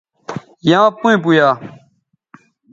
[0.69, 1.47] یاں پیئں پویا